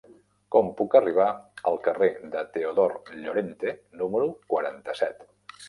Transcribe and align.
Com 0.53 0.69
puc 0.79 0.95
arribar 0.99 1.27
al 1.73 1.77
carrer 1.89 2.09
de 2.37 2.43
Teodor 2.57 2.97
Llorente 3.21 3.77
número 4.03 4.33
quaranta-set? 4.55 5.27